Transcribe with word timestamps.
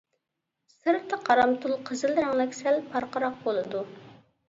سىرتى 0.75 1.19
قارامتۇل 1.27 1.77
قىزىل 1.91 2.19
رەڭلىك، 2.23 2.59
سەل 2.65 2.83
پارقىراق 2.91 3.41
بولىدۇ. 3.49 3.89